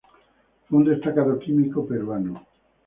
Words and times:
Fue 0.67 0.79
un 0.79 0.85
destacado 0.85 1.37
químico 1.37 1.85
peruano. 1.85 2.43